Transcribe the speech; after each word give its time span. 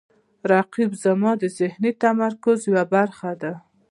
رقیب 0.51 0.91
زما 1.03 1.31
د 1.41 1.43
ذهني 1.59 1.91
تمرکز 2.03 2.57
یوه 2.69 2.83
برخه 2.93 3.31
ده 3.41 3.53